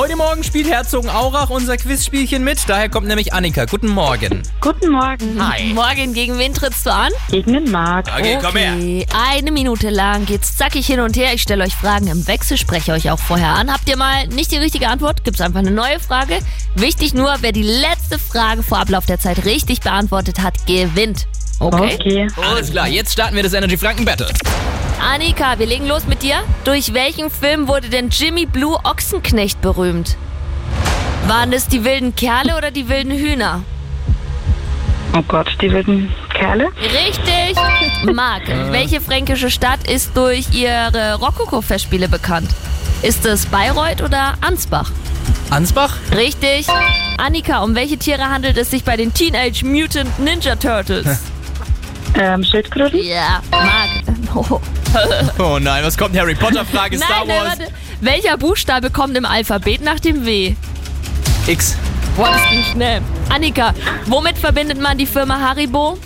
Heute 0.00 0.16
Morgen 0.16 0.42
spielt 0.42 0.66
Herzogenaurach 0.66 1.50
unser 1.50 1.76
Quizspielchen 1.76 2.42
mit. 2.42 2.66
Daher 2.66 2.88
kommt 2.88 3.06
nämlich 3.06 3.34
Annika. 3.34 3.66
Guten 3.66 3.88
Morgen. 3.88 4.42
Guten 4.62 4.92
Morgen. 4.92 5.46
Hi. 5.46 5.74
Morgen, 5.74 6.14
gegen 6.14 6.38
wen 6.38 6.54
trittst 6.54 6.86
du 6.86 6.90
an? 6.90 7.12
Gegen 7.30 7.52
den 7.52 7.70
Marc. 7.70 8.06
Okay, 8.08 8.38
komm 8.40 8.56
her. 8.56 8.72
Okay, 8.76 9.06
Eine 9.14 9.52
Minute 9.52 9.90
lang 9.90 10.24
geht's 10.24 10.56
zackig 10.56 10.86
hin 10.86 11.00
und 11.00 11.18
her. 11.18 11.34
Ich 11.34 11.42
stelle 11.42 11.64
euch 11.64 11.74
Fragen 11.74 12.06
im 12.06 12.26
Wechsel, 12.26 12.56
spreche 12.56 12.92
euch 12.92 13.10
auch 13.10 13.18
vorher 13.18 13.50
an. 13.50 13.70
Habt 13.70 13.90
ihr 13.90 13.98
mal 13.98 14.26
nicht 14.28 14.50
die 14.52 14.56
richtige 14.56 14.88
Antwort, 14.88 15.22
gibt's 15.22 15.42
einfach 15.42 15.60
eine 15.60 15.70
neue 15.70 16.00
Frage. 16.00 16.38
Wichtig 16.76 17.12
nur, 17.12 17.36
wer 17.42 17.52
die 17.52 17.62
letzte 17.62 18.18
Frage 18.18 18.62
vor 18.62 18.78
Ablauf 18.78 19.04
der 19.04 19.20
Zeit 19.20 19.44
richtig 19.44 19.82
beantwortet 19.82 20.40
hat, 20.40 20.66
gewinnt. 20.66 21.26
Okay? 21.58 21.98
Okay. 22.00 22.26
Alles 22.42 22.70
klar, 22.70 22.88
jetzt 22.88 23.12
starten 23.12 23.36
wir 23.36 23.42
das 23.42 23.52
Energy 23.52 23.76
Franken 23.76 24.06
Battle. 24.06 24.28
Annika, 25.00 25.58
wir 25.58 25.66
legen 25.66 25.86
los 25.86 26.06
mit 26.06 26.22
dir. 26.22 26.36
Durch 26.64 26.92
welchen 26.92 27.30
Film 27.30 27.68
wurde 27.68 27.88
denn 27.88 28.10
Jimmy 28.10 28.46
Blue 28.46 28.76
Ochsenknecht 28.84 29.60
berühmt? 29.60 30.16
Waren 31.26 31.52
es 31.52 31.68
die 31.68 31.84
wilden 31.84 32.14
Kerle 32.14 32.56
oder 32.56 32.70
die 32.70 32.88
wilden 32.88 33.12
Hühner? 33.12 33.62
Oh 35.16 35.22
Gott, 35.26 35.48
die 35.60 35.72
wilden 35.72 36.12
Kerle. 36.34 36.68
Richtig. 36.80 37.56
Marc, 38.14 38.42
welche 38.70 39.00
fränkische 39.00 39.50
Stadt 39.50 39.90
ist 39.90 40.16
durch 40.16 40.52
ihre 40.52 41.14
Rokoko-Festspiele 41.14 42.08
bekannt? 42.08 42.50
Ist 43.02 43.24
es 43.24 43.46
Bayreuth 43.46 44.02
oder 44.02 44.34
Ansbach? 44.40 44.90
Ansbach? 45.48 45.96
Richtig. 46.14 46.66
Annika, 47.16 47.62
um 47.62 47.74
welche 47.74 47.96
Tiere 47.96 48.28
handelt 48.28 48.56
es 48.56 48.70
sich 48.70 48.84
bei 48.84 48.96
den 48.96 49.12
Teenage 49.14 49.64
Mutant 49.64 50.18
Ninja 50.18 50.56
Turtles? 50.56 51.20
Ähm, 52.18 52.42
Schildkröten. 52.42 53.00
Ja, 53.04 53.40
Marc. 53.52 54.19
Oh. 54.34 54.60
Oh 55.38 55.58
nein, 55.60 55.84
was 55.84 55.96
kommt? 55.96 56.16
Harry 56.18 56.34
Potter 56.34 56.64
Frage, 56.64 56.96
Star 56.96 57.20
Nein, 57.20 57.28
nein, 57.28 57.36
Wars. 57.44 57.58
warte. 57.60 57.72
Welcher 58.00 58.36
Buchstabe 58.36 58.90
kommt 58.90 59.16
im 59.16 59.24
Alphabet 59.24 59.82
nach 59.82 60.00
dem 60.00 60.26
W? 60.26 60.54
X. 61.46 61.76
Boah, 62.16 62.30
das 62.32 62.48
ging 62.50 62.64
schnell. 62.64 63.02
Annika, 63.28 63.72
womit 64.06 64.36
verbindet 64.36 64.80
man 64.80 64.98
die 64.98 65.06
Firma 65.06 65.38
Haribo? 65.38 65.96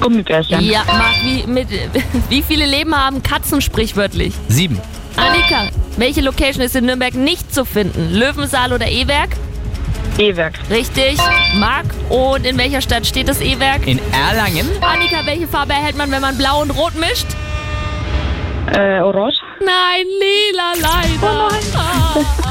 Gummibärchen. 0.00 0.60
Ja, 0.60 0.82
Marc, 0.86 1.22
wie, 1.22 1.46
mit, 1.46 1.68
wie 2.28 2.42
viele 2.42 2.66
Leben 2.66 2.94
haben 2.94 3.22
Katzen 3.22 3.60
sprichwörtlich? 3.60 4.34
Sieben. 4.48 4.80
Annika, 5.16 5.68
welche 5.96 6.20
Location 6.20 6.62
ist 6.62 6.76
in 6.76 6.86
Nürnberg 6.86 7.14
nicht 7.14 7.52
zu 7.54 7.64
finden? 7.64 8.12
Löwensaal 8.12 8.72
oder 8.72 8.88
E-Werk? 8.88 9.30
E-Werk. 10.18 10.54
Richtig. 10.68 11.16
Marc, 11.54 11.86
und 12.08 12.44
in 12.44 12.58
welcher 12.58 12.80
Stadt 12.80 13.06
steht 13.06 13.28
das 13.28 13.40
E-Werk? 13.40 13.86
In 13.86 14.00
Erlangen? 14.12 14.68
Annika, 14.80 15.24
welche 15.24 15.46
Farbe 15.46 15.72
erhält 15.72 15.96
man, 15.96 16.10
wenn 16.10 16.20
man 16.20 16.36
blau 16.36 16.60
und 16.62 16.70
rot 16.70 16.94
mischt? 16.96 17.26
Äh, 18.72 19.00
Orange. 19.00 19.38
Nein, 19.60 20.06
lila 20.20 20.72
leider. 20.80 21.48
Ah. 21.74 22.44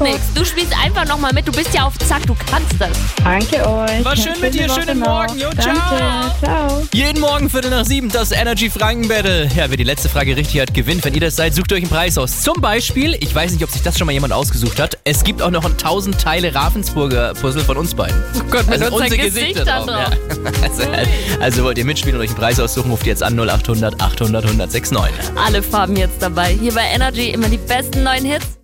Macht 0.00 0.12
nix. 0.12 0.20
Du 0.34 0.44
spielst 0.44 0.72
einfach 0.82 1.06
nochmal 1.06 1.32
mit. 1.32 1.46
Du 1.46 1.52
bist 1.52 1.72
ja 1.74 1.84
auf 1.86 1.96
Zack, 1.98 2.26
du 2.26 2.34
kannst 2.50 2.74
das. 2.78 2.90
Danke 3.22 3.56
euch. 3.56 4.04
War 4.04 4.16
schön 4.16 4.40
mit 4.40 4.54
dir. 4.54 4.68
Schönen. 4.68 4.98
Morgen. 5.00 5.38
Jo, 5.38 5.50
ciao. 5.58 5.74
Danke. 5.74 6.34
Ciao. 6.42 6.82
Jeden 6.92 7.20
Morgen 7.20 7.50
Viertel 7.50 7.70
nach 7.70 7.84
sieben 7.84 8.08
das 8.10 8.32
Energy 8.32 8.70
Franken 8.70 9.08
Battle. 9.08 9.48
Ja, 9.56 9.68
wer 9.68 9.76
die 9.76 9.84
letzte 9.84 10.08
Frage 10.08 10.36
richtig 10.36 10.60
hat, 10.60 10.74
gewinnt. 10.74 11.04
Wenn 11.04 11.14
ihr 11.14 11.20
das 11.20 11.36
seid, 11.36 11.54
sucht 11.54 11.72
euch 11.72 11.82
einen 11.82 11.90
Preis 11.90 12.18
aus. 12.18 12.42
Zum 12.42 12.60
Beispiel, 12.60 13.16
ich 13.20 13.34
weiß 13.34 13.52
nicht, 13.52 13.62
ob 13.64 13.70
sich 13.70 13.82
das 13.82 13.98
schon 13.98 14.06
mal 14.06 14.12
jemand 14.12 14.32
ausgesucht 14.32 14.80
hat, 14.80 14.98
es 15.04 15.24
gibt 15.24 15.42
auch 15.42 15.50
noch 15.50 15.64
ein 15.64 15.72
1000 15.72 16.18
Teile 16.20 16.54
Ravensburger 16.54 17.34
Puzzle 17.34 17.62
von 17.62 17.76
uns 17.76 17.94
beiden. 17.94 18.22
Oh 18.36 18.42
Gott, 18.50 18.66
mit 18.68 18.82
Also 18.82 18.96
unsere 18.96 19.18
Gesichter 19.18 19.64
drauf. 19.64 19.86
Ja. 19.86 20.10
Also, 20.62 20.82
also 21.40 21.64
wollt 21.64 21.78
ihr 21.78 21.84
mitspielen 21.84 22.16
und 22.16 22.22
euch 22.22 22.30
einen 22.30 22.38
Preis 22.38 22.60
aussuchen, 22.60 22.90
ruft 22.90 23.06
jetzt 23.06 23.22
an 23.22 23.38
0800 23.38 24.00
800 24.00 24.44
1069. 24.44 25.12
Alle 25.36 25.62
Farben 25.62 25.96
jetzt 25.96 26.20
dabei. 26.20 26.56
Hier 26.60 26.72
bei 26.72 26.84
Energy 26.94 27.30
immer 27.30 27.48
die 27.48 27.56
besten 27.58 28.02
neuen 28.02 28.24
Hits. 28.24 28.59